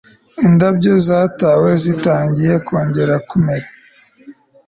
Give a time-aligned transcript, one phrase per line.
[0.45, 3.67] Indabyo zatawe zitangiye kongera kumera